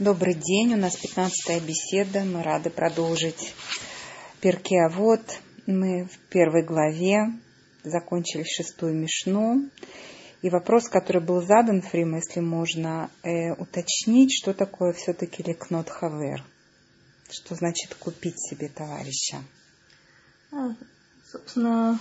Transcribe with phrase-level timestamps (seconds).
[0.00, 3.54] Добрый день, у нас 15 беседа, мы рады продолжить
[4.40, 5.20] Перке вот
[5.68, 7.32] Мы в первой главе
[7.84, 9.70] закончили шестую мишну.
[10.42, 16.42] И вопрос, который был задан, Фрима, если можно э, уточнить, что такое все-таки лекнот хавер?
[17.30, 19.44] Что значит купить себе товарища?
[20.50, 20.74] А,
[21.30, 22.00] собственно,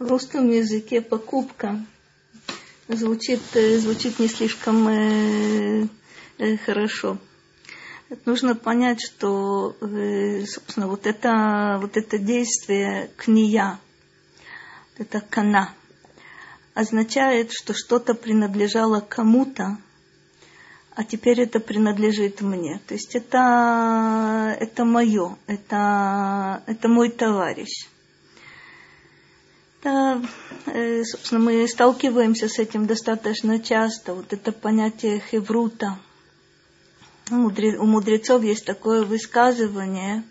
[0.00, 1.86] в русском языке покупка
[2.88, 5.88] звучит, э, звучит не слишком э,
[6.38, 7.18] э, хорошо.
[8.26, 13.78] Нужно понять, что, э, собственно, вот это, вот это действие кния,
[14.98, 15.72] это кана,
[16.74, 19.78] означает, что что-то принадлежало кому-то,
[20.94, 22.80] а теперь это принадлежит мне.
[22.86, 27.88] То есть это, это мое, это, это мой товарищ.
[29.82, 30.22] Да,
[30.66, 34.14] э, собственно, мы сталкиваемся с этим достаточно часто.
[34.14, 35.98] Вот это понятие хеврута.
[37.30, 40.22] У мудрецов есть такое высказывание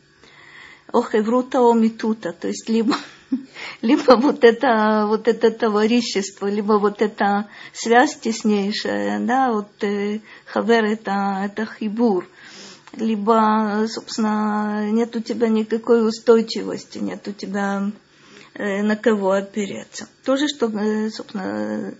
[0.93, 2.31] о хеврута, о митута.
[2.31, 2.95] То есть либо,
[3.81, 10.85] либо вот это, вот это товарищество, либо вот эта связь теснейшая, да, вот э, хавер
[10.85, 12.25] это, это хибур
[12.93, 17.89] либо, собственно, нет у тебя никакой устойчивости, нет у тебя
[18.55, 20.07] на кого опереться.
[20.25, 21.93] То же, что, э, собственно,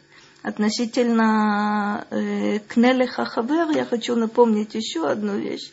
[0.44, 5.72] относительно э, Кнеле Хахабер, я хочу напомнить еще одну вещь.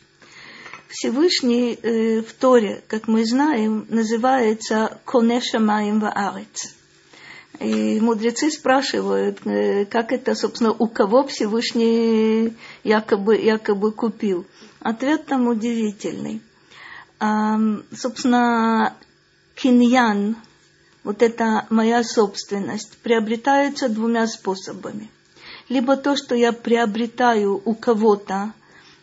[0.88, 1.78] Всевышний
[2.22, 6.74] в Торе, как мы знаем, называется Конеша Маим Ваарец.
[7.60, 9.40] И мудрецы спрашивают,
[9.90, 14.46] как это, собственно, у кого Всевышний якобы, якобы купил.
[14.80, 16.40] Ответ там удивительный.
[17.20, 18.96] собственно,
[19.56, 20.36] киньян,
[21.08, 25.08] вот эта моя собственность, приобретается двумя способами.
[25.70, 28.52] Либо то, что я приобретаю у кого-то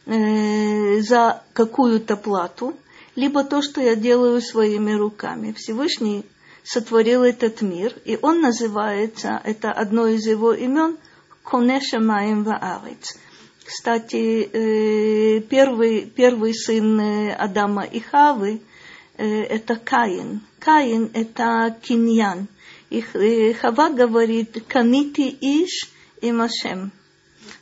[0.06, 2.76] э, за какую-то плату,
[3.16, 5.52] либо то, что я делаю своими руками.
[5.54, 6.26] Всевышний
[6.64, 10.98] сотворил этот мир, и он называется, это одно из его имен,
[11.44, 13.18] Конеша Маем Ваарец.
[13.66, 18.62] Кстати, э, первый, первый сын э, Адама и Хавы–
[19.18, 20.42] это Каин.
[20.60, 22.48] Каин– это киньян.
[22.90, 25.90] И э, Хава говорит «канити иш
[26.22, 26.92] и машем».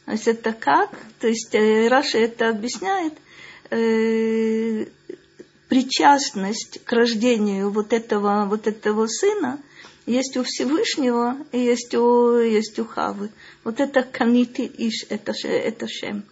[0.05, 0.91] То есть это как?
[1.19, 3.13] То есть э, Раша это объясняет
[3.69, 4.85] э,
[5.69, 9.59] причастность к рождению вот этого, вот этого сына
[10.05, 13.29] есть у Всевышнего и есть у, есть у Хавы.
[13.63, 16.25] Вот это канити иш, это, это шем.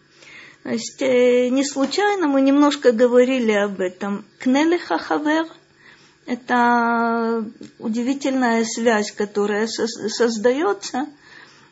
[0.63, 4.25] Есть э, не случайно мы немножко говорили об этом.
[4.38, 5.47] Кнеле хахавер–
[6.27, 7.44] это
[7.79, 11.07] удивительная связь, которая создается,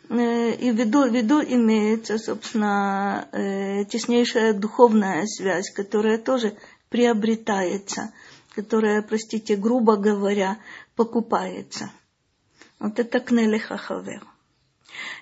[0.09, 6.57] э, и в виду, имеется, собственно, э, теснейшая духовная связь, которая тоже
[6.89, 8.11] приобретается,
[8.55, 10.57] которая, простите, грубо говоря,
[10.95, 11.91] покупается.
[12.79, 14.25] Вот это кнеле хахавер.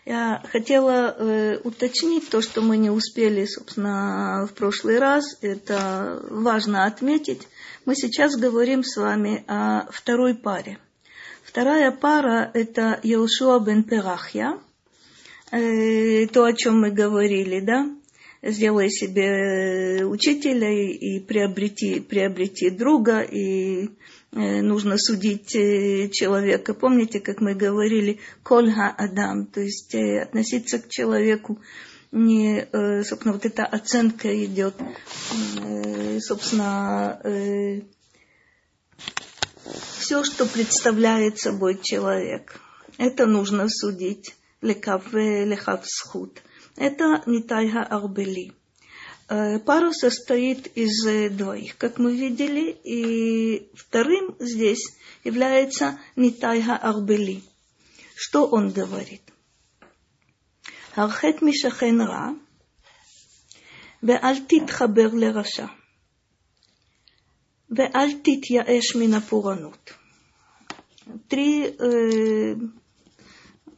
[0.05, 5.38] Я хотела э, уточнить то, что мы не успели, собственно, в прошлый раз.
[5.41, 7.47] Это важно отметить.
[7.85, 10.79] Мы сейчас говорим с вами о второй паре.
[11.44, 14.59] Вторая пара– это Елшуа бен Перахья.
[15.51, 17.89] Э, то, о чем мы говорили, да?
[18.41, 23.89] Сделай себе учителя и приобрети, приобрети друга, и
[24.27, 26.74] Э, нужно судить э, человека.
[26.74, 31.60] Помните, как мы говорили, кольга адам, то есть э, относиться к человеку
[32.12, 32.66] не,
[33.04, 34.76] собственно, вот эта оценка идет,
[36.22, 37.22] собственно,
[40.00, 42.62] все, что представляет собой человек,
[42.98, 44.36] это нужно судить.
[44.62, 46.42] Лекаве, лехавсхуд.
[46.76, 48.54] Это не тайга арбели.
[49.28, 54.84] Э, пара состоит из э, двоих, как мы видели, и вторым здесь
[55.25, 57.43] является Нитайха Арбели.
[58.15, 59.22] Что он говорит?
[60.97, 62.28] הרחק משכן רע,
[64.03, 65.66] ואל תתחבר לרשע,
[67.71, 69.91] ואל תתייאש מן הפורענות.
[71.28, 72.54] Три э,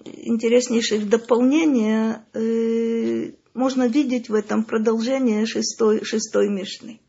[0.04, 6.99] интереснейших дополнения э, можно видеть в этом продолжение шестой, шестой Мишны.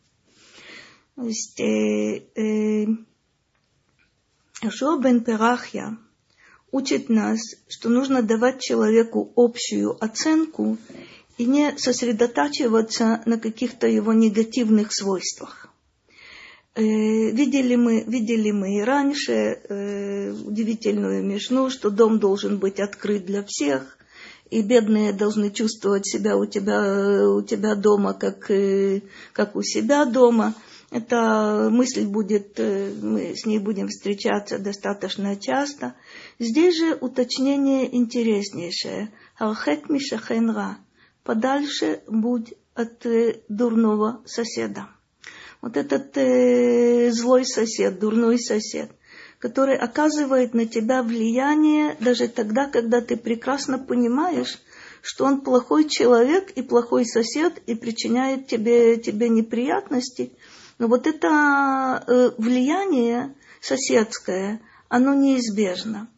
[1.17, 1.29] То
[1.63, 2.87] э, э,
[5.03, 5.99] бен Перахья
[6.71, 10.79] учит нас, что нужно давать человеку общую оценку
[11.37, 15.69] и не сосредотачиваться на каких-то его негативных свойствах.
[16.75, 19.61] Э, видели мы, видели мы и раньше
[20.47, 23.99] удивительную мишну, что дом должен быть открыт для всех,
[24.51, 29.03] и бедные должны чувствовать себя у тебя, у тебя дома, как, э,
[29.33, 30.55] как у себя дома.
[30.91, 35.95] Эта мысль будет, э, мы с ней будем встречаться достаточно часто.
[36.41, 39.13] Здесь же уточнение интереснейшее.
[39.39, 40.79] Алхет мишахенра.
[41.23, 44.89] Подальше будь от э, дурного соседа.
[45.63, 46.15] Вот этот
[47.15, 48.91] злой сосед, дурной сосед,
[49.41, 54.61] который оказывает на тебя влияние даже тогда, когда ты прекрасно понимаешь,
[55.03, 60.33] что он плохой человек и плохой сосед и причиняет тебе, тебе неприятности–
[60.81, 66.09] но вот это э, влияние соседское, оно неизбежно.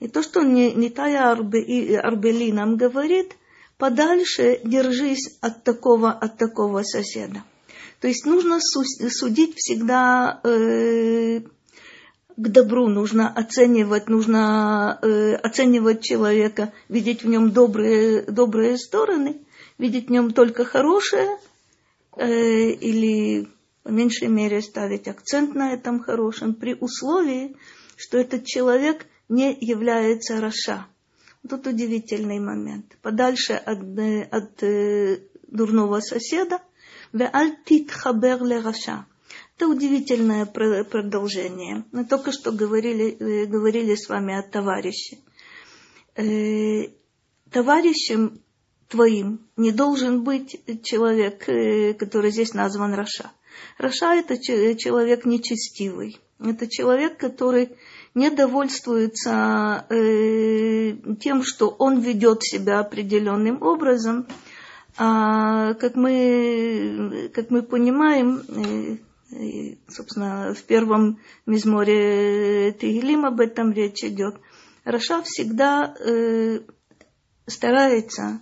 [0.00, 3.34] И то, что Нитая Арбели нам говорит,
[3.78, 7.42] подальше держись от такого, от такого соседа.
[8.00, 11.40] То есть нужно судить всегда э,
[12.36, 19.42] к добру, нужно оценивать, нужно э, оценивать человека, видеть в нем добрые, добрые стороны,
[19.78, 21.38] видеть в нем только хорошее
[22.16, 23.48] э, или
[23.82, 27.56] по меньшей мере ставить акцент на этом хорошем, при условии,
[27.96, 30.86] что этот человек не является רשע.
[31.48, 32.96] Тут удивительный момент.
[33.02, 35.18] Подальше от, э, от э,
[35.48, 36.60] дурного соседа,
[37.12, 39.06] ואל תתחבר לרשע.
[39.62, 41.84] Это удивительное продолжение.
[41.92, 45.18] Мы только что говорили, э, говорили с вами о товарище.
[46.16, 46.88] Э,
[47.48, 48.40] товарищем
[48.88, 51.46] твоим не должен быть человек,
[51.96, 53.30] который здесь назван רשע.
[53.78, 56.18] רשע– это человек нечестивый.
[56.40, 57.70] Это человек, который
[58.16, 64.26] не довольствуется э, тем, что он ведет себя определенным образом.
[64.98, 68.96] А как мы, как мы понимаем, э,
[69.92, 74.36] собственно, в первом мизморе Тигелим об этом речь идет,
[74.84, 76.60] Раша всегда э,
[77.46, 78.40] старается,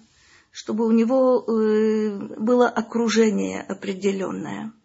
[0.50, 4.72] чтобы у него э, было окружение определенное–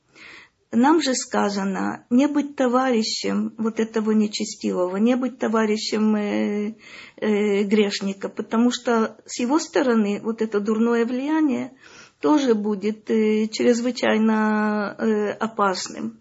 [0.75, 6.75] нам же сказано не быть товарищем вот этого нечестивого, не быть товарищем э,
[7.17, 11.71] э, грешника, потому что с его стороны вот это дурное влияние
[12.19, 16.19] тоже будет э, чрезвычайно э, опасным.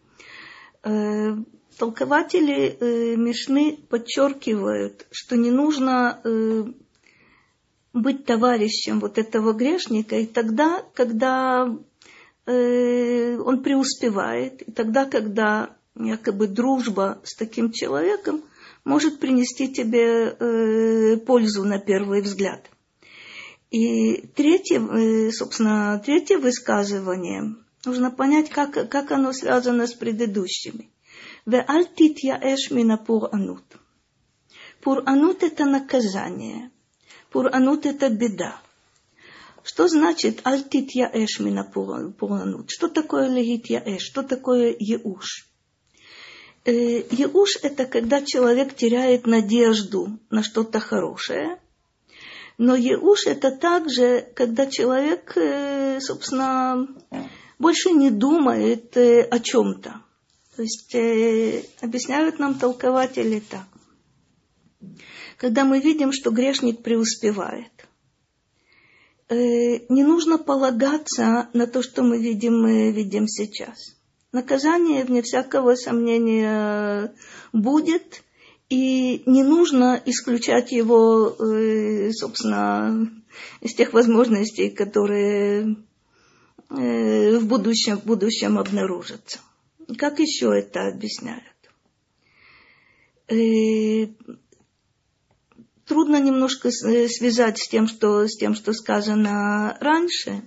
[0.84, 1.36] Э,
[1.78, 6.64] толкователи э, Мишны подчеркивают, что не нужно э,
[7.92, 11.74] быть товарищем вот этого грешника и тогда, когда
[12.46, 14.62] Э, он преуспевает.
[14.62, 18.42] И тогда, когда якобы дружба с таким человеком
[18.84, 22.68] может принести тебе пользу на первый взгляд.
[23.70, 27.54] И третье, собственно, третье высказывание,
[27.86, 30.90] нужно понять, как, как оно связано с предыдущими.
[31.46, 33.64] Ве альтит я эшмина пур анут.
[34.80, 36.70] Пур анут это наказание.
[37.30, 38.60] Пур анут это беда.
[39.64, 42.70] Что значит альтит яэш мина пуранут?
[42.70, 44.02] Что такое легит яэш?
[44.02, 45.48] Что такое еуш?
[46.66, 51.58] Э, еуш– это когда человек теряет надежду на что-то хорошее.
[52.58, 56.86] Но еуш– это также, когда человек, э, собственно,
[57.58, 60.00] больше не думает э, о чем-то.
[60.56, 60.94] То есть
[61.82, 63.66] объясняют нам толкователи так.
[65.36, 67.72] Когда мы видим, что грешник преуспевает,
[69.28, 69.36] Э,
[69.88, 73.96] не нужно полагаться на то, что мы видим, мы видим сейчас.
[74.32, 77.14] Наказание, вне всякого сомнения,
[77.52, 78.22] будет,
[78.68, 83.10] и не нужно исключать его, э, собственно,
[83.60, 85.76] из тех возможностей, которые э,
[86.74, 89.38] в будущем, в будущем обнаружатся.
[89.98, 91.44] Как еще это объясняют?
[95.86, 100.42] трудно немножко э, связать с тем, что, с тем, что сказано раньше.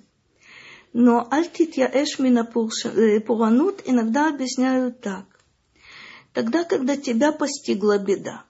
[0.93, 5.25] Но альтит я эшмина пуранут иногда объясняют так.
[6.33, 8.45] Тогда, когда тебя постигла беда,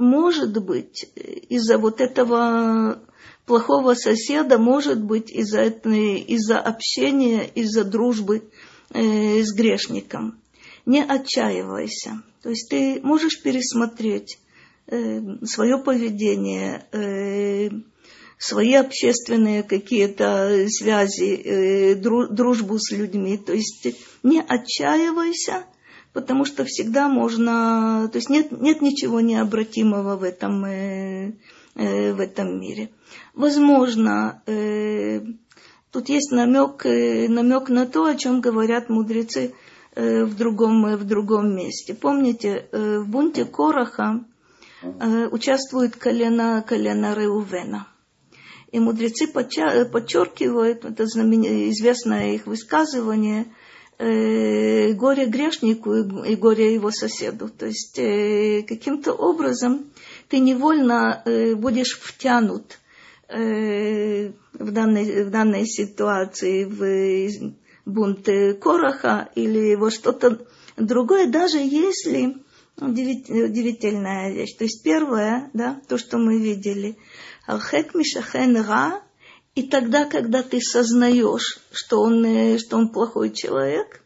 [0.00, 3.00] может быть, из-за вот этого
[3.46, 8.50] плохого соседа, может быть, из-за, из общения, из-за дружбы
[8.90, 10.40] э, с грешником.
[10.86, 12.22] Не отчаивайся.
[12.42, 14.38] То есть ты можешь пересмотреть
[14.92, 17.70] Э, свое поведение, э,
[18.38, 23.38] свои общественные какие-то связи, э, дружбу с людьми.
[23.38, 23.86] То есть
[24.24, 25.64] не отчаивайся,
[26.12, 32.90] потому что всегда можно, то есть нет, нет ничего необратимого в этом, в этом мире.
[33.34, 39.54] Возможно, тут есть намек, намек на то, о чем говорят мудрецы
[39.94, 41.94] в другом, в другом месте.
[41.94, 44.24] Помните, в бунте Короха
[44.82, 47.86] Э, участвует колено, колено Реувена.
[48.72, 53.46] И мудрецы подчеркивают, это известное их высказывание, э,
[54.00, 57.48] горе грешнику и горе его соседу.
[57.48, 59.86] То есть э, каким-то образом
[60.28, 62.78] ты невольно э, будешь втянут
[63.28, 67.54] в данной, в данной ситуации в
[67.86, 68.28] бунт
[68.60, 70.44] Короха или во что-то
[70.76, 72.38] другое, даже если
[72.76, 74.56] удивительная вещь.
[74.56, 76.96] То есть первое, да, то, что мы видели–
[77.50, 79.02] Алхек Мишахен Ра,
[79.54, 84.02] и тогда, когда ты сознаешь, что он, э, что он плохой человек,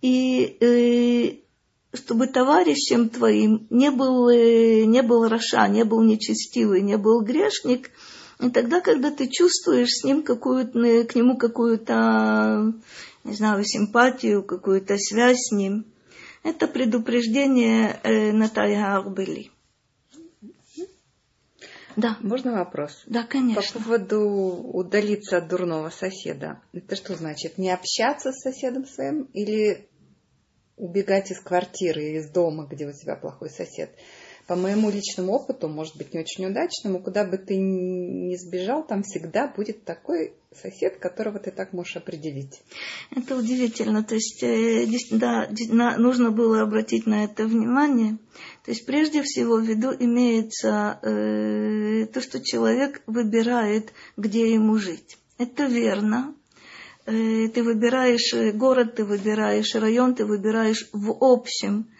[0.00, 6.96] и э, чтобы товарищем твоим не был, э, не был Раша, не был нечестивый, не
[6.96, 7.90] был грешник,
[8.40, 12.74] и тогда, когда ты чувствуешь с ним какую-то, к нему какую-то,
[13.24, 15.86] не знаю, симпатию, какую-то связь с ним,
[16.42, 19.50] это предупреждение э, Наталья Арбели.
[21.96, 22.16] Да.
[22.20, 23.02] Можно вопрос?
[23.06, 23.62] Да, конечно.
[23.62, 26.60] По поводу удалиться от дурного соседа.
[26.72, 27.58] Это что значит?
[27.58, 29.88] Не общаться с соседом своим или
[30.76, 33.90] убегать из квартиры, из дома, где у тебя плохой сосед?
[34.46, 39.02] По моему личному опыту, может быть, не очень удачному, куда бы ты ни сбежал, там
[39.02, 42.60] всегда будет такой сосед, которого ты так можешь определить.
[43.10, 44.04] Это удивительно.
[44.04, 45.48] То есть, э, да,
[45.98, 48.18] нужно было обратить на это внимание.
[48.64, 55.16] То есть, прежде всего, в виду имеется э, то, что человек выбирает, где ему жить.
[55.38, 56.34] Это верно.
[57.06, 61.92] Э, ты выбираешь город, ты выбираешь район, ты выбираешь в общем Э,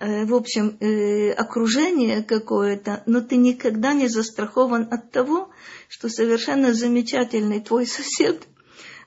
[0.00, 5.50] в общем, э, окружение какое-то, но ты никогда не застрахован от того,
[5.90, 8.48] что совершенно замечательный твой сосед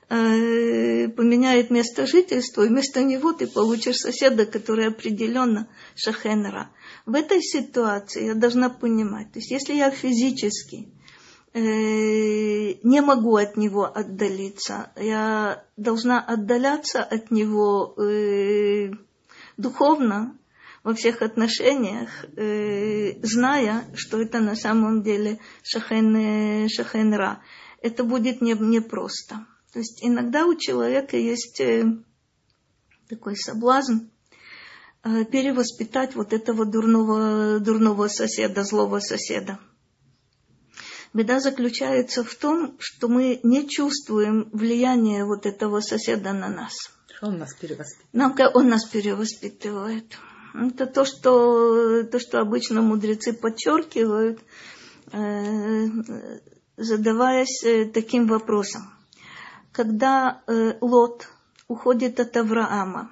[0.08, 6.70] э, поменяет место жительства, и вместо него ты получишь соседа, который определенно шахенра.
[7.06, 10.88] В этой ситуации я должна понимать, то есть если я физически
[11.56, 17.94] не могу от него отдалиться, я должна отдаляться от него
[19.56, 20.36] духовно,
[20.84, 27.40] во всех отношениях, э, зная, что это на самом деле шахен, э, шахенра.
[27.80, 29.46] Это будет не, непросто.
[29.72, 31.84] То есть иногда у человека есть э,
[33.08, 34.10] такой соблазн
[35.02, 39.58] э, перевоспитать вот этого дурного, дурного соседа, злого соседа.
[41.14, 46.74] Беда заключается в том, что мы не чувствуем влияния вот этого соседа на нас.
[47.22, 48.12] Он нас перевоспитывает.
[48.12, 50.18] Нам, он нас перевоспитывает.
[50.54, 54.38] Это то, что, то, что обычно мудрецы подчеркивают,
[55.10, 55.86] э,
[56.76, 58.82] задаваясь э, таким вопросом.
[59.72, 61.28] Когда э, Лот
[61.66, 63.10] уходит от Авраама,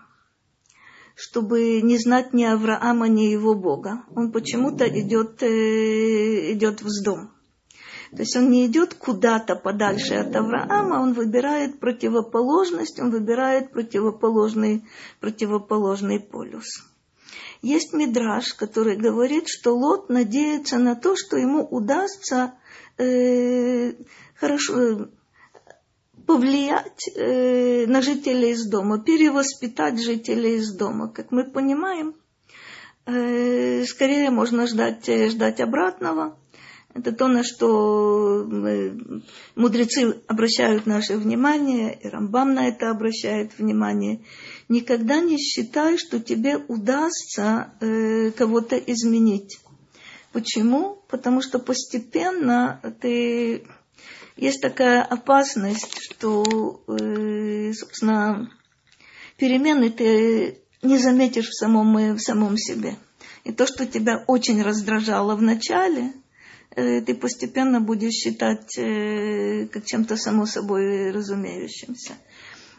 [1.16, 7.32] чтобы не знать ни Авраама, ни его Бога, он почему-то идет, идет в дом.
[8.12, 14.84] То есть он не идет куда-то подальше от Авраама, он выбирает противоположность, он выбирает противоположный,
[15.18, 16.91] противоположный полюс.
[17.62, 22.54] Есть мидраж, который говорит, что Лот надеется на то, что ему удастся
[22.99, 23.92] э,
[24.35, 25.07] хорошо э,
[26.26, 31.09] повлиять э, на жителей из дома, перевоспитать жителей из дома.
[31.09, 32.16] Как мы понимаем,
[33.07, 36.37] э, скорее можно ждать, э, ждать обратного.
[36.95, 38.90] Это то, на что э,
[39.54, 44.21] мудрецы обращают наше внимание, и Рамбам на это обращает внимание
[44.72, 49.58] никогда не считай, что тебе удастся э, кого-то изменить.
[50.32, 51.04] Почему?
[51.08, 53.64] Потому что постепенно ты
[54.36, 58.50] есть такая опасность, что, э, собственно,
[59.36, 62.96] перемены ты не заметишь в самом, э, в самом себе.
[63.44, 66.12] И то, что тебя очень раздражало в начале,
[66.70, 72.14] э, ты постепенно будешь считать э, как чем-то само собой разумеющимся.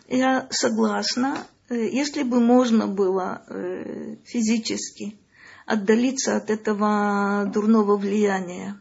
[0.07, 1.45] Я согласна,
[1.75, 5.18] если бы можно было э, физически
[5.65, 8.80] отдалиться от этого дурного влияния,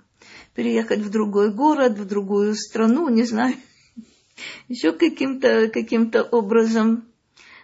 [0.54, 3.54] переехать в другой город, в другую страну, не знаю,
[4.68, 7.08] еще каким-то каким образом.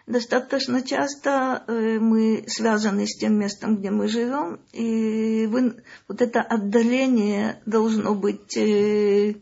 [0.07, 6.41] Достаточно часто э, мы связаны с тем местом, где мы живем, и вы, вот это
[6.41, 9.35] отдаление должно быть э,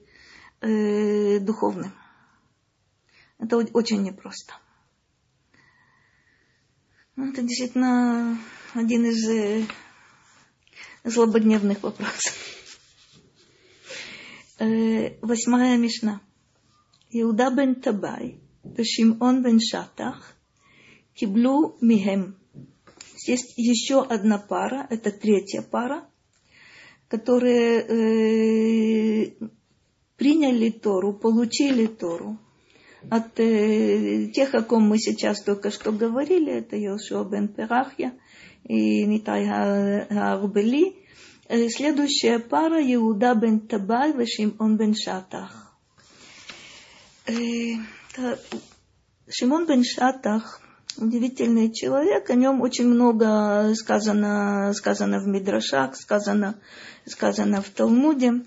[0.61, 1.93] э, духовным.
[3.39, 4.55] Это очень непросто.
[7.17, 8.39] Ну, это действительно
[8.75, 9.65] один из э,
[11.03, 12.35] злободневных вопросов.
[14.59, 16.21] Э, восьмая Мишна.
[17.11, 18.39] Иуда бен Табай,
[18.83, 20.37] Шимон бен Шатах,
[21.15, 22.37] Киблю Михем.
[23.27, 26.07] Есть еще одна пара, это третья пара,
[27.09, 29.33] которые э,
[30.19, 32.39] приняли Тору, получили Тору
[33.11, 38.15] от э, тех, о ком мы сейчас только что говорили, это Йошуа бен Перахья
[38.65, 40.97] и Нитай Арбели.
[41.49, 45.77] Э, следующая пара Иуда бен Табай и Шимон бен Шатах.
[47.27, 47.33] Э,
[49.29, 50.61] Шимон бен Шатах
[50.99, 56.59] удивительный человек, о нем очень много сказано, сказано в Мидрашах, сказано,
[57.05, 58.43] сказано в Талмуде.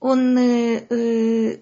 [0.00, 1.60] Он э, э,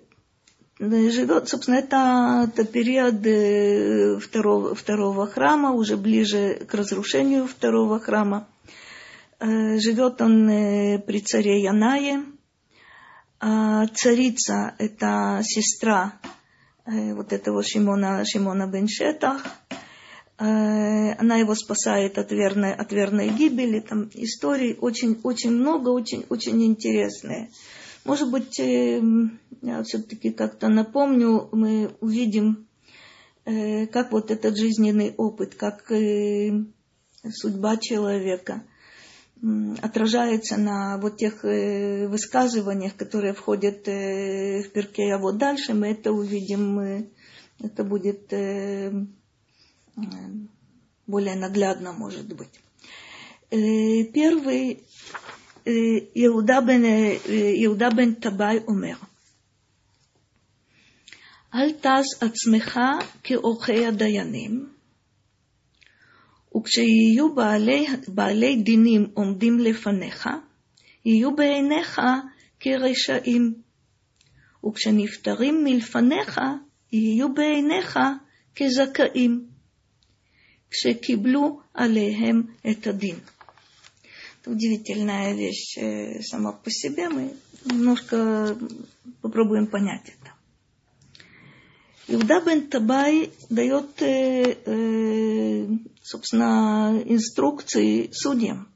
[0.81, 8.49] живет, собственно, это, это период э, второго, второго храма, уже ближе к разрушению второго храма.
[9.41, 12.25] Э, живет он э, при царе Янае.
[13.41, 16.21] А царица– это сестра
[16.85, 19.43] вот этого Шимона, Шимона бен Шетах.
[20.37, 23.81] Она его спасает от верной, от верной гибели.
[23.81, 27.49] Там историй очень, очень много, очень, очень интересные.
[28.05, 28.61] Может быть,
[29.63, 32.67] а я все-таки как-то напомню, мы увидим,
[33.45, 36.65] э, как вот этот жизненный опыт, как э,
[37.31, 38.63] судьба человека
[39.81, 45.15] отражается на вот тех э, высказываниях, которые входят в перке.
[45.15, 47.09] А вот дальше мы это увидим,
[47.59, 48.29] это будет
[51.07, 52.61] более наглядно, может быть.
[53.51, 54.85] Первый
[55.65, 56.85] Иуда бен,
[57.65, 58.99] Иуда бен Табай умер.
[61.56, 62.80] אל תס עצמך
[63.24, 64.70] כאורחי הדיינים,
[66.58, 70.30] וכשיהיו בעלי, בעלי דינים עומדים לפניך,
[71.06, 72.02] יהיו בעיניך
[72.60, 73.54] כרשעים,
[74.66, 76.42] וכשנפטרים מלפניך,
[76.92, 78.00] יהיו בעיניך
[78.56, 79.46] כזכאים,
[80.72, 83.16] כשקיבלו עליהם את הדין.
[84.46, 87.10] Это удивительная вещь э, сама по себе.
[87.10, 87.34] Мы
[87.66, 88.56] немножко
[89.24, 90.19] попробуем понять это.
[92.11, 95.67] Иуда бен Табай дает, э, э,
[96.03, 98.69] собственно, инструкции судьям.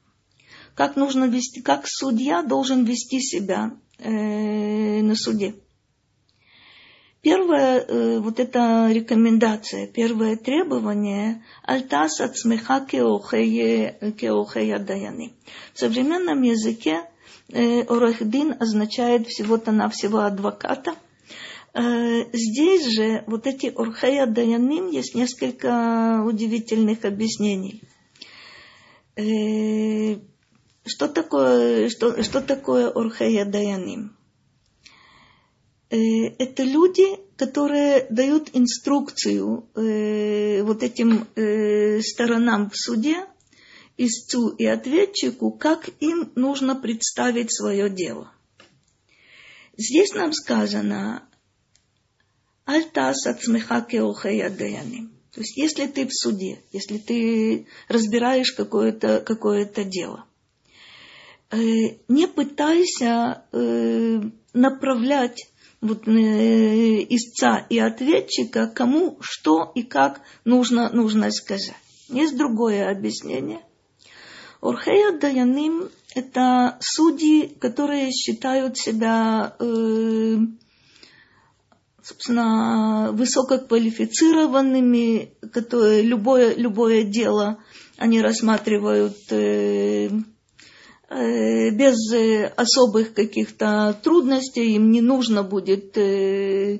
[0.73, 5.55] Как нужно вести, как судья должен вести себя на суде.
[7.25, 13.97] Первая э, вот эта рекомендация, первое требование альтас от смеха кеохея
[14.77, 15.33] даяны.
[15.73, 17.01] В современном языке
[17.49, 20.93] э, орахдин означает всего-то навсего адвоката.
[21.75, 27.81] Э, здесь же вот эти орхея даяним есть несколько удивительных объяснений.
[30.85, 34.15] Что такое, что, что такое орхея даяним?
[35.89, 35.97] Э,
[36.37, 37.05] это люди,
[37.37, 43.25] которые дают инструкцию э, вот этим э, сторонам в суде,
[43.97, 48.31] истцу и ответчику, как им нужно представить свое дело.
[49.77, 51.27] Здесь нам сказано
[52.65, 55.11] «Альтас от смеха кеохея даяним».
[55.31, 60.25] То есть, если ты в суде, если ты разбираешь какое-то какое дело,
[61.51, 63.43] не пытайся
[64.53, 65.49] направлять
[65.81, 71.75] вот, э, истца и ответчика, кому что и как нужно, нужно сказать.
[72.09, 73.61] Есть другое объяснение.
[74.61, 80.37] Орхея Даяним– это судьи, которые считают себя, э,
[82.05, 87.57] собственно, высококвалифицированными, которые любое, любое дело
[87.97, 90.09] они рассматривают э,
[91.07, 92.11] Э, без
[92.57, 96.79] особых каких-то трудностей, им не нужно будет э,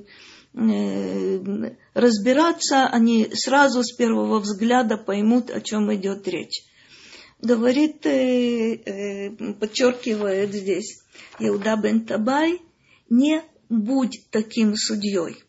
[1.94, 6.64] разбираться, они сразу с первого взгляда поймут, о чем идет речь.
[7.40, 8.02] Говорит,
[9.60, 11.04] подчеркивает здесь
[11.40, 12.62] Иуда бен Табай,
[13.10, 13.44] не
[13.82, 15.44] будь таким судьей.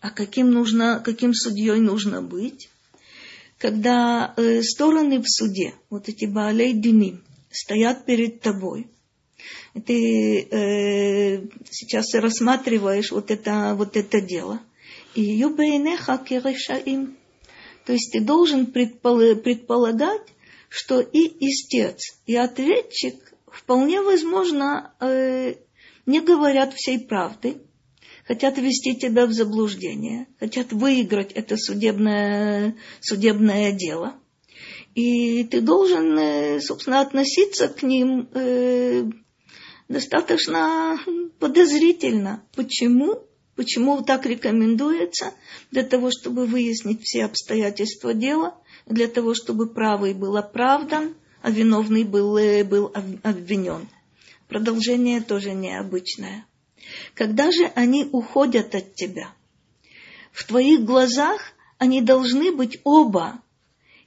[0.00, 2.68] А каким, нужно, каким судьей нужно быть?
[3.58, 8.88] Когда стороны в суде, вот эти Баалей Диним, стоят перед тобой.
[9.86, 14.60] Ты э, сейчас рассматриваешь вот это, вот это дело.
[15.14, 17.16] И юбейнеха киришаим.
[17.84, 20.22] То есть ты должен предполагать,
[20.68, 23.14] что и истец, и ответчик
[23.46, 25.56] вполне возможно э,
[26.06, 27.58] не говорят всей правды,
[28.24, 34.14] хотят ввести тебя в заблуждение, хотят выиграть это судебное, судебное дело–
[34.94, 39.04] и ты должен, э, собственно, относиться к ним э,
[39.88, 40.98] достаточно
[41.38, 42.44] подозрительно.
[42.54, 43.22] Почему?
[43.56, 45.32] Почему так рекомендуется?
[45.70, 48.54] Для того, чтобы выяснить все обстоятельства дела,
[48.86, 53.88] для того, чтобы правый был оправдан, а виновный был, э, был обвинен.
[54.48, 56.44] Продолжение тоже необычное.
[57.14, 59.34] Когда же они уходят от тебя,
[60.32, 63.42] в твоих глазах они должны быть оба,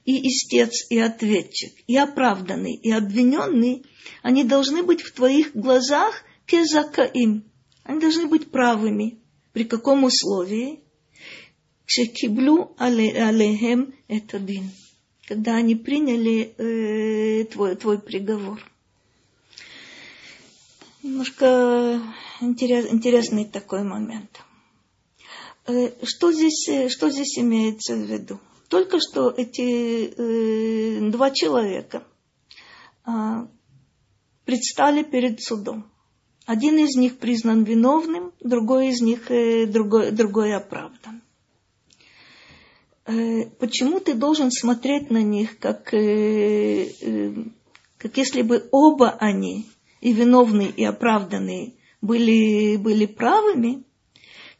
[0.04, 3.84] и истец, и ответчик, и оправданный, и обвиненный,
[4.22, 7.44] они должны быть в твоих глазах кезакаим.
[7.82, 9.18] Они должны быть правыми.
[9.52, 10.80] При каком условии?
[11.86, 14.70] Кшекиблю алехем это дин.
[15.26, 18.62] Когда они приняли э, твой, твой приговор.
[21.06, 22.02] Немножко
[22.40, 24.40] интерес, интересный такой момент.
[25.64, 28.40] Э, что здесь, э, что здесь имеется в виду?
[28.68, 32.02] Только что эти э, два человека
[33.06, 33.46] э,
[34.44, 35.88] предстали перед судом.
[36.44, 41.22] Один из них признан виновным, другой из них э, другой, другой оправдан.
[43.04, 47.34] Э, почему ты должен смотреть на них, как, э, э,
[47.96, 49.68] как если бы оба они,
[50.00, 53.84] и виновные, и оправданные, были, были правыми?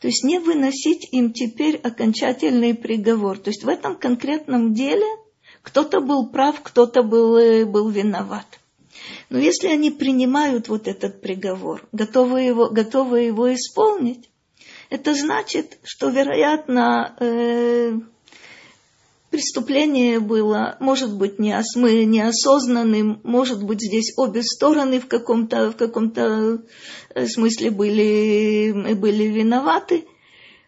[0.00, 3.38] То есть не выносить им теперь окончательный приговор.
[3.38, 5.06] То есть в этом конкретном деле
[5.62, 8.46] кто-то был прав, кто-то был, э, был виноват.
[9.30, 14.30] Но если они принимают вот этот приговор, готовы его, готовы его исполнить,
[14.90, 17.98] это значит, что, вероятно, э,
[19.30, 26.62] преступление было, может быть, неос, неосознанным, может быть, здесь обе стороны в каком-то, в каком-то
[27.14, 30.06] э, смысле были, были виноваты.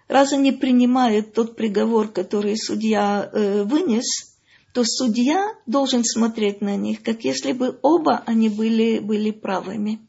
[0.09, 4.37] Раз они принимают тот приговор, который судья э, вынес,
[4.73, 10.01] то судья должен смотреть на них, как если бы оба они были, были правыми.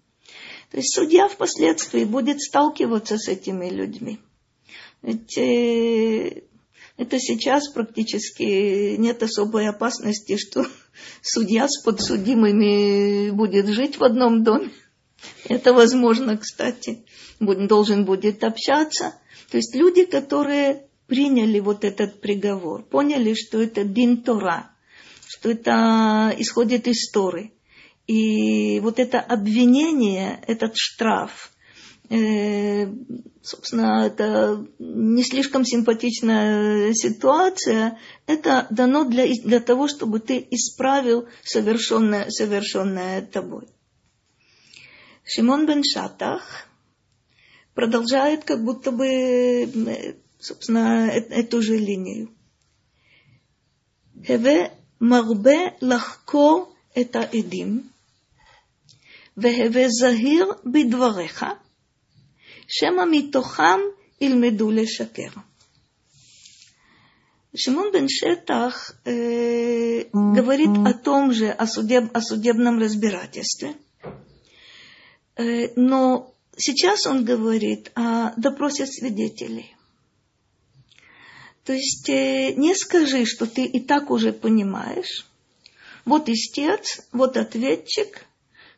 [0.71, 4.19] То есть судья впоследствии будет сталкиваться с этими людьми.
[5.01, 6.43] Ведь э,
[6.99, 10.65] это сейчас практически нет особой опасности, что
[11.21, 14.69] судья с подсудимыми будет жить в одном доме.
[15.45, 17.05] Это возможно, кстати.
[17.39, 19.15] Должен будет общаться.
[19.49, 24.69] То есть люди, которые приняли вот этот приговор, поняли, что это дин Тора,
[25.25, 27.53] что это исходит из Торы.
[28.07, 31.53] И вот это обвинение, этот штраф,
[32.10, 32.91] Э,
[33.43, 42.28] собственно, это не слишком симпатичная ситуация, это дано для, для того, чтобы ты исправил совершенное,
[42.30, 43.67] совершенное тобой.
[45.24, 46.67] Шимон бен Шатах
[47.76, 52.32] продолжает как будто бы, э, собственно, э, эту же линию.
[54.26, 57.91] Хеве марбе лахко это идим.
[59.36, 61.60] Вехеве захир бидвареха–
[62.68, 63.81] שמא מתוכם
[64.20, 65.29] ילמדו לשקר.
[67.57, 73.77] Шимон бен Шетах э, говорит о том же, о, судеб, о судебном разбирательстве.
[75.37, 79.77] Э, но сейчас он говорит о допросе свидетелей.
[81.64, 85.24] То есть э, не скажи, что ты и так уже понимаешь.
[86.05, 88.27] Вот истец, вот ответчик,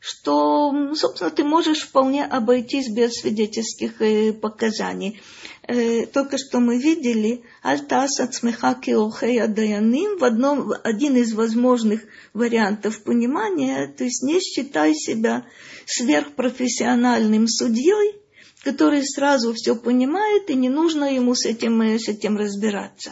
[0.02, 5.22] что, собственно, ты можешь вполне обойтись без свидетельских э, показаний.
[5.68, 12.02] Э, только что мы видели Альтас от смеха Киохея Даяним в одном, один из возможных
[12.34, 15.46] вариантов понимания, то есть не считай себя
[15.86, 18.16] сверхпрофессиональным судьей,
[18.64, 23.12] который сразу все понимает, и не нужно ему с этим, э, с этим разбираться.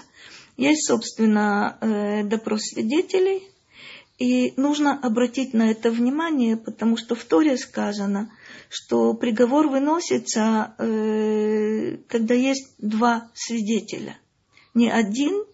[0.58, 1.78] Есть, собственно,
[2.26, 3.48] допрос свидетелей,
[4.20, 8.30] и нужно обратить на это внимание, потому что в Торе сказано,
[8.70, 14.18] что приговор выносится, э, когда есть два свидетеля.
[14.74, 15.46] Не один,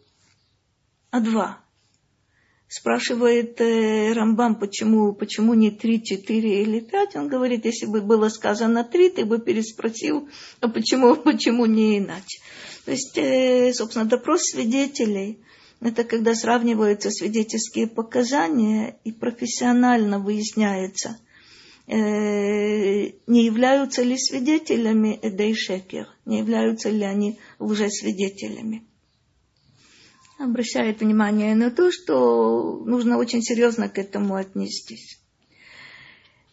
[1.11, 1.59] а два.
[2.67, 7.15] Спрашивает э, Рамбам, почему, почему не три, четыре или пять.
[7.15, 10.27] Он говорит, если бы было сказано три, ты бы переспросил,
[10.59, 12.41] а почему, почему не иначе.
[12.85, 15.39] То есть, э, собственно, допрос свидетелей–
[15.81, 21.19] это когда сравниваются свидетельские показания и профессионально выясняется,
[21.87, 28.83] э, не являются ли свидетелями Эдей Шекер, не являются ли они лжесвидетелями.
[30.37, 35.19] Обращает внимание на то, что нужно очень серьезно к этому отнестись.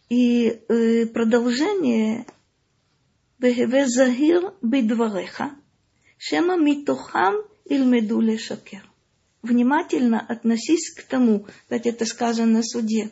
[0.09, 2.25] И э, продолжение
[3.39, 5.51] Бехеве Загир Бидвареха,
[6.17, 8.92] Шема Митохам Ильмеду Шакер
[9.43, 13.11] внимательно относись к тому, как это сказано на суде.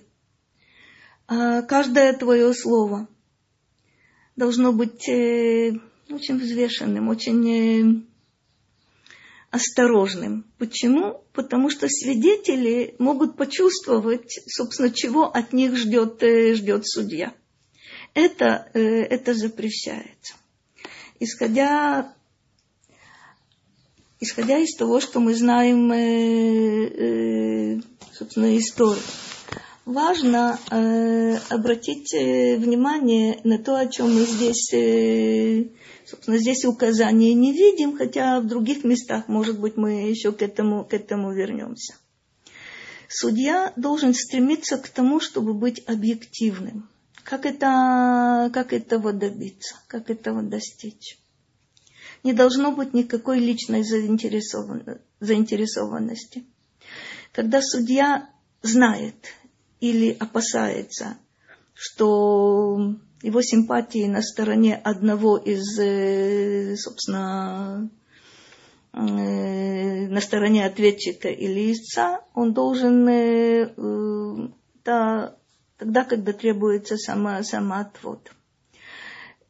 [1.27, 3.07] А каждое твое слово
[4.35, 5.73] должно быть э,
[6.09, 8.01] очень взвешенным, очень э,
[9.51, 10.45] осторожным.
[10.57, 11.23] Почему?
[11.33, 17.33] Потому что свидетели могут почувствовать, собственно, чего от них ждет, э, ждет судья.
[18.13, 20.33] Это, это запрещается.
[21.21, 22.13] Исходя,
[24.21, 27.81] исходя из того, что мы знаем, э, э,
[28.13, 29.01] собственно, историю,
[29.85, 35.65] важно э, обратить э, внимание на то, о чем мы здесь, э,
[36.05, 40.85] собственно, здесь указания не видим, хотя в других местах, может быть, мы еще к этому,
[40.85, 41.95] к этому вернемся.
[43.09, 46.87] Судья должен стремиться к тому, чтобы быть объективным.
[47.23, 51.20] Как, это, как этого добиться, как этого достичь?
[52.23, 56.45] Не должно быть никакой личной заинтересованности.
[57.31, 58.29] Когда судья
[58.61, 59.15] знает
[59.79, 61.17] или опасается,
[61.73, 67.89] что его симпатии на стороне одного из, э, собственно,
[68.93, 73.05] э, на стороне ответчика или истца, он должен
[74.83, 75.35] да,
[75.77, 78.31] тогда, когда требуется само, самоотвод.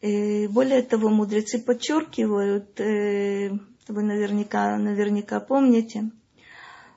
[0.02, 6.10] И более того, мудрецы подчеркивают, вы наверняка, наверняка помните,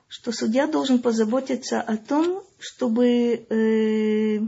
[0.07, 4.39] что судья должен позаботиться о том, чтобы э,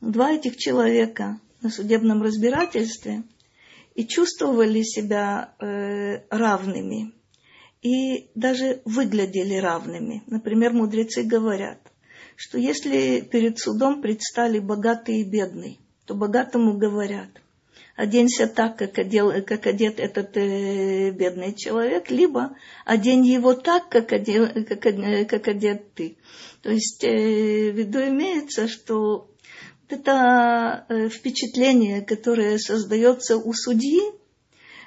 [0.00, 3.22] два этих человека на судебном разбирательстве
[3.94, 7.12] и чувствовали себя э, равными,
[7.82, 10.22] и даже выглядели равными.
[10.26, 11.78] Например, мудрецы говорят,
[12.36, 17.28] что если перед судом предстали богатый и бедный, то богатому говорят–
[17.94, 24.12] оденься так, как, одел, как одет этот э, бедный человек, либо одень его так, как,
[24.12, 24.80] одел, как,
[25.28, 26.16] как одет ты.
[26.62, 29.28] То есть э, в виду имеется, что
[29.88, 34.02] это э, впечатление, которое создается у судьи,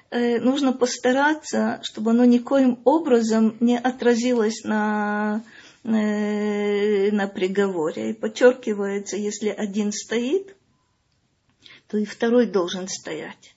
[0.09, 5.43] э, нужно постараться, чтобы оно никоим образом не отразилось на,
[5.83, 8.09] э, на приговоре.
[8.09, 10.55] И подчеркивается, если один стоит–
[11.93, 13.55] то и второй должен стоять.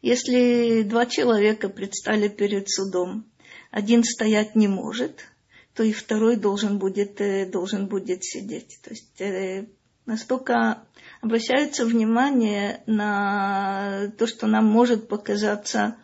[0.00, 3.26] Если два человека предстали перед судом,
[3.70, 5.26] один стоять не может,
[5.74, 8.78] то и второй должен будет, э, должен будет сидеть.
[8.82, 9.66] То есть э,
[10.06, 10.84] настолько
[11.20, 15.98] обращается внимание на то, что нам может показаться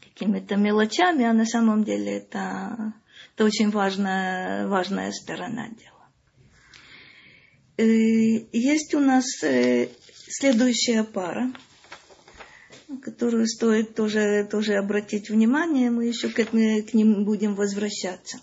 [0.00, 2.94] какими-то мелочами, а на самом деле это,
[3.34, 5.97] это очень важная, важная сторона дела.
[7.78, 7.84] Э,
[8.52, 9.24] есть у нас
[10.30, 11.50] Следующая пара,
[13.02, 18.38] которую стоит тоже, тоже обратить внимание, мы еще к, к ним будем возвращаться.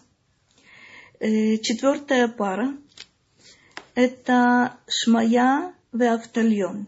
[1.19, 2.76] Э, четвертая пара–
[3.95, 6.88] это Шмая Веавтальон,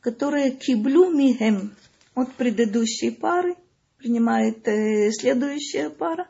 [0.00, 1.74] которые киблю михем
[2.14, 3.56] от предыдущей пары,
[3.96, 6.28] принимает э, следующая пара,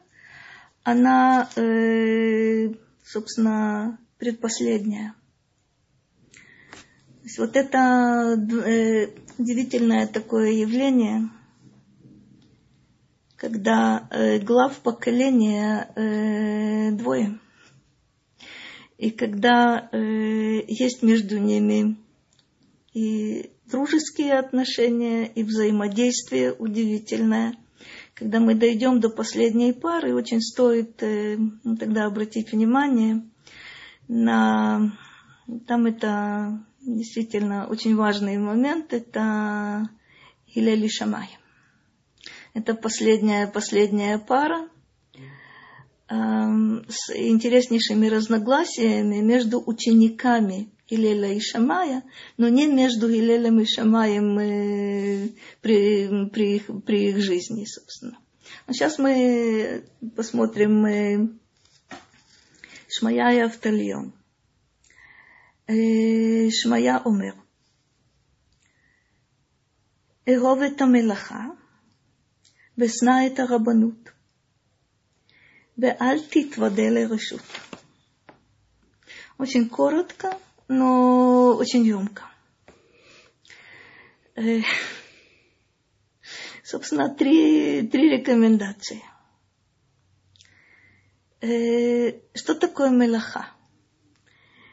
[0.84, 2.68] она, э,
[3.04, 5.16] собственно, предпоследняя–
[7.38, 9.08] вот это э,
[9.38, 11.28] удивительное такое явление,
[13.36, 17.38] когда э, глав поколения э, двое,
[18.98, 21.96] и когда есть между ними
[22.92, 27.56] и дружеские отношения, и взаимодействие удивительное.
[28.14, 31.36] Когда мы дойдем до последней пары, очень стоит э,
[31.80, 33.22] тогда обратить внимание
[34.12, 34.92] на
[35.66, 39.88] там это действительно очень важный момент– это
[40.48, 41.28] Хилель и Шамай.
[42.52, 44.68] Это последняя, последняя пара
[46.10, 46.14] э,
[46.88, 52.02] с интереснейшими разногласиями между учениками Хилеля и Шамая,
[52.36, 55.28] но не между Хилелем и Шамаем э,
[55.62, 58.18] при, при, их, при их жизни, собственно.
[58.66, 61.40] А сейчас мы посмотрим
[62.91, 64.17] э, Шмая и Автальон –
[66.49, 67.33] שמעיה אומר,
[70.29, 71.45] אהוב את המלאכה
[72.77, 74.09] ושנא את הרבנות,
[75.77, 77.41] ואל תתוודה לרשות.
[79.39, 80.29] Очень коротко,
[80.67, 82.23] но очень емко.
[86.63, 89.03] Собственно, три, три рекомендации.
[91.42, 93.48] Что такое мелаха?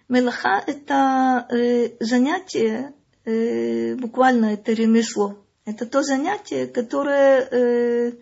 [0.07, 2.93] Мелаха– это э, занятие,
[3.25, 5.43] э, буквально это ремесло.
[5.65, 8.13] Это то занятие, которое э,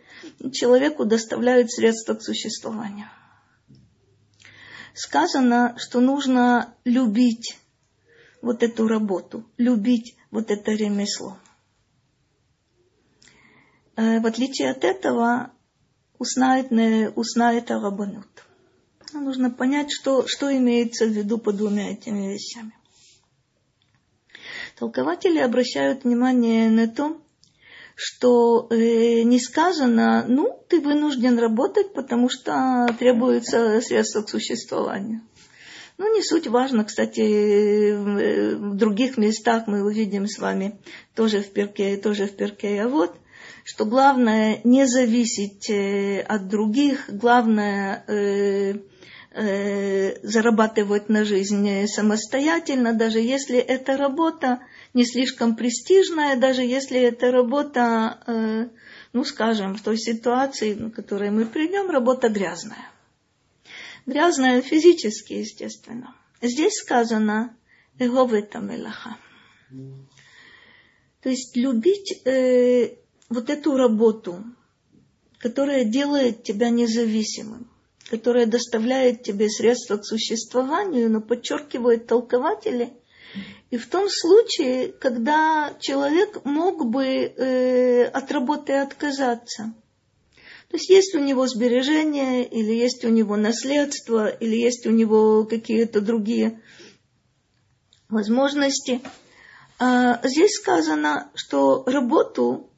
[0.52, 3.08] человеку доставляет средства к существованию.
[4.94, 7.58] Сказано, что нужно любить
[8.42, 11.38] вот эту работу, любить вот это ремесло.
[13.96, 15.52] Э, в отличие от этого,
[16.20, 16.72] узнает,
[17.16, 18.28] узнает Арабанут
[19.14, 22.74] нужно понять, что, что имеется в виду под двумя этими вещами.
[24.78, 27.20] Толкователи обращают внимание на то,
[27.96, 35.22] что э, не сказано, ну, ты вынужден работать, потому что требуется средства к существованию.
[35.98, 37.96] Ну, не суть важно, кстати,
[38.56, 40.80] в других местах мы увидим с вами,
[41.16, 43.16] тоже в перке, тоже в перке, а вот,
[43.68, 48.76] что главное не зависеть э, от других, главное э,
[49.32, 54.62] э, зарабатывать на жизнь самостоятельно, даже если эта работа
[54.94, 58.72] не слишком престижная, даже если эта работа,
[59.12, 62.90] ну, скажем, в той ситуации, в которой мы придем, работа грязная.
[64.06, 66.16] Грязная физически, естественно.
[66.42, 67.54] Здесь сказано
[68.00, 69.18] «эговета мелаха».
[71.22, 72.22] То есть любить
[73.30, 74.44] вот эту работу,
[75.40, 77.70] которая делает тебя независимым,
[78.10, 82.94] которая доставляет тебе средства к существованию, но подчеркивает толкователи–
[83.70, 89.74] и в том случае, когда человек мог бы э, от работы отказаться.
[90.70, 95.46] То есть есть у него сбережения, или есть у него наследство, или есть у него
[95.46, 96.62] какие-то другие
[98.10, 99.02] возможности.
[99.80, 102.70] А здесь сказано, что работу,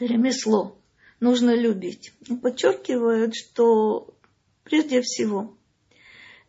[0.00, 0.76] ремесло,
[1.20, 2.12] нужно любить.
[2.26, 4.14] И подчеркивают, что
[4.64, 5.56] прежде всего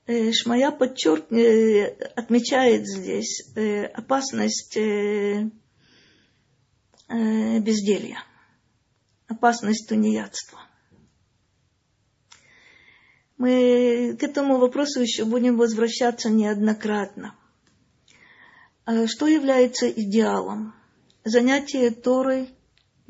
[0.08, 1.32] Э, Шмая подчерк...
[1.32, 1.86] Э,
[2.16, 4.78] отмечает здесь э, опасность
[7.08, 8.24] безделья,
[9.28, 10.60] опасность тунеядства.
[13.38, 17.36] Мы к этому вопросу еще будем возвращаться неоднократно.
[18.86, 20.74] А что является идеалом?
[21.26, 22.56] Занятие Торой,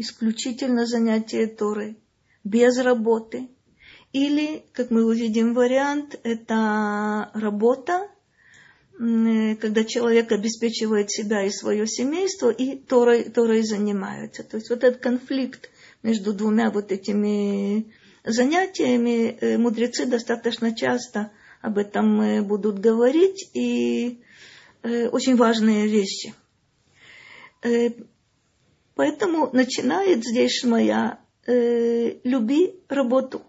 [0.02, 1.98] исключительно занятие Торой,
[2.44, 3.48] без работы–
[4.14, 8.10] или, как мы увидим вариант, это работа,
[8.98, 14.44] когда человек обеспечивает себя и свое семейство, и Торой, Торой занимается.
[14.44, 15.70] То есть вот этот конфликт
[16.04, 17.92] между двумя вот этими
[18.24, 24.22] занятиями, э, мудрецы достаточно часто об этом э, будут говорить, и
[24.84, 26.36] э, очень важные вещи.
[29.02, 33.42] Поэтому начинает здесь Шмая «люби работу».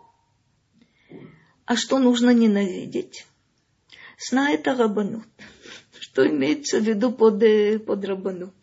[1.67, 3.27] А что нужно ненавидеть?
[4.17, 5.27] Сна это рабанут.
[6.01, 8.55] Что имеется в виду под, э, под рабанут?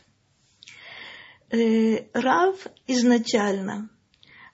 [1.51, 3.91] Э, рав изначально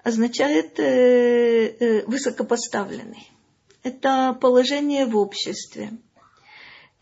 [0.03, 3.31] означает э, высокопоставленный.
[3.81, 5.93] Это положение в обществе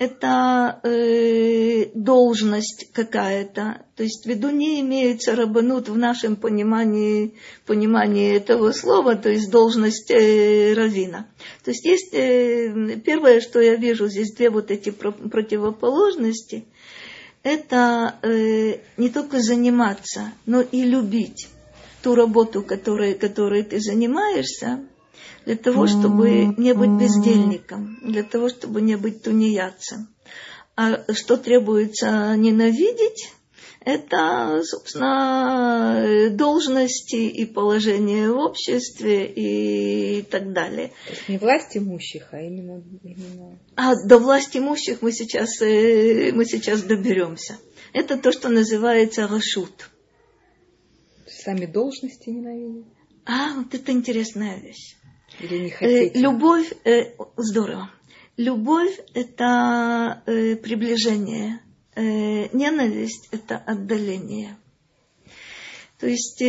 [0.04, 3.86] это э, должность какая-то.
[3.96, 7.36] То есть в виду не имеется рабанут в нашем понимании,
[7.66, 11.28] понимании этого слова, то есть должность э, равина.
[11.64, 16.66] То есть есть э, первое, что я вижу здесь две вот эти противоположности,
[17.44, 21.50] это э, не только заниматься, но и любить
[22.02, 24.86] ту работу, которой, которой ты занимаешься,
[25.46, 30.08] для того, чтобы не быть бездельником, для того, чтобы не быть тунеядцем.
[30.76, 33.30] А что требуется ненавидеть?
[33.86, 40.94] Это, собственно, должности и положение в обществе и так далее.
[41.06, 42.82] То есть не власть имущих, а именно...
[43.04, 43.60] именно...
[43.76, 47.58] А до власти имущих мы сейчас, э, мы сейчас доберемся.
[47.92, 49.90] Это то, что называется рашут.
[51.28, 52.86] Сами должности ненавидеть?
[53.26, 54.96] А, вот это интересная вещь.
[55.44, 56.20] Или не э, хотите?
[56.20, 57.92] Любовь, э, здорово.
[58.38, 61.60] Любовь– это э, приближение.
[61.96, 64.58] Ненависть– это отдаление.
[66.00, 66.40] То есть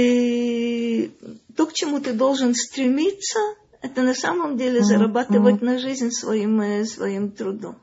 [1.54, 3.38] то, к чему ты должен стремиться,
[3.82, 7.76] это на самом деле зарабатывать на жизнь своим, своим трудом.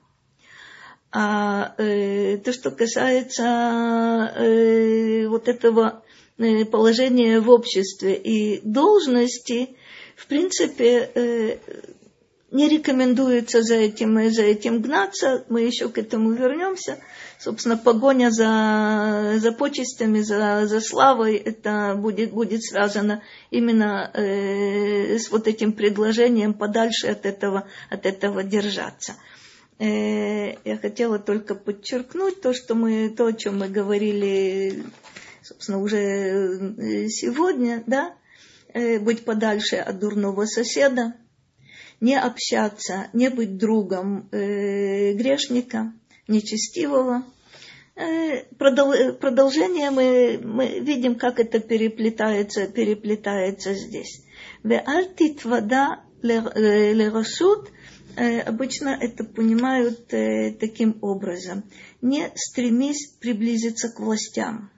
[1.12, 3.44] А э, то, что касается
[4.38, 6.04] э, вот этого
[6.72, 9.76] положения в обществе и должности,
[10.22, 11.58] в принципе, э,
[12.52, 15.46] не рекомендуется за этим, за этим гнаться.
[15.50, 17.00] Мы еще к этому вернемся.
[17.40, 25.32] Собственно, погоня за, за почестями, за, за славой, это будет, будет связано именно э, с
[25.32, 29.16] вот этим предложением подальше от этого, от этого держаться.
[29.80, 34.84] Э, я хотела только подчеркнуть то, что мы, то, о чем мы говорили,
[35.42, 38.21] собственно, уже э, сегодня, да, Э,
[39.00, 41.16] быть подальше от дурного соседа,
[42.02, 45.94] не общаться, не быть другом э, грешника,
[46.28, 47.24] нечестивого.
[47.96, 54.26] Э, продолжение мы, мы видим, как это переплетается, переплетается здесь.
[54.64, 57.72] Веальтит вода лерашут,
[58.16, 61.64] обычно это понимают таким образом.
[62.02, 64.70] не стремись приблизиться к властям.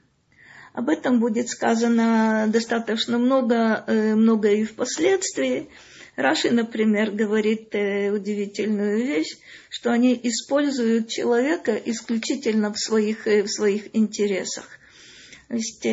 [0.74, 5.70] Об этом будет сказано достаточно много, э, много и впоследствии.
[6.16, 9.38] Раши, например, говорит э, удивительную вещь,
[9.70, 14.68] что они используют человека исключительно в своих, э, в своих интересах.
[15.48, 15.86] То есть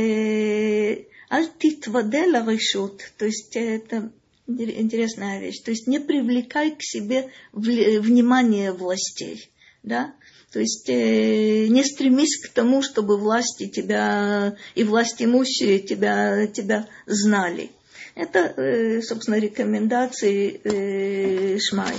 [1.29, 4.11] альтитвадела решут, то есть это
[4.47, 9.51] интересная вещь, то есть не привлекай к себе внимание властей,
[9.83, 10.15] да,
[10.53, 16.89] то есть э, не стремись к тому, чтобы власти тебя и власть имущие тебя, тебя
[17.07, 17.71] знали.
[18.17, 21.95] Это, э, собственно, рекомендации э, Шмаи.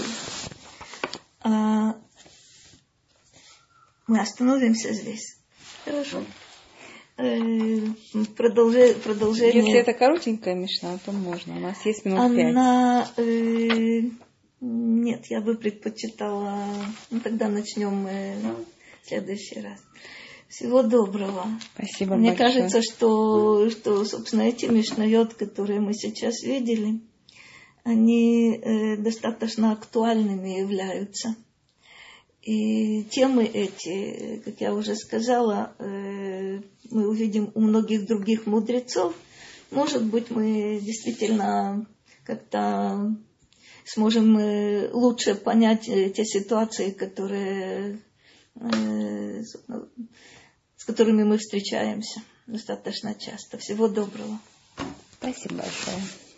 [1.43, 1.95] А,
[4.07, 5.37] мы остановимся здесь.
[5.85, 6.23] Хорошо.
[7.17, 7.79] Э,
[8.35, 9.63] продолжение, продолжение.
[9.63, 11.55] Если это коротенькая мешна, то можно.
[11.55, 13.25] У нас есть минут Она, пять.
[13.25, 14.01] Э,
[14.61, 16.55] нет, я бы предпочитала.
[17.09, 18.35] Ну, тогда начнем э,
[19.03, 19.79] в следующий раз.
[20.47, 21.47] Всего доброго.
[21.73, 22.49] Спасибо Мне большое.
[22.49, 27.01] кажется, что, что, собственно, эти мишнайот, которые мы сейчас видели,
[27.83, 31.35] они э, достаточно актуальными являются.
[32.43, 39.15] И темы эти, как я уже сказала, э, мы увидим у многих других мудрецов.
[39.71, 41.87] Может быть, мы действительно
[42.25, 43.15] как-то
[43.85, 44.35] сможем
[44.93, 47.99] лучше понять э, те ситуации, которые,
[48.55, 53.57] э, с которыми мы встречаемся достаточно часто.
[53.57, 54.39] Всего доброго.
[55.19, 56.30] Спасибо большое.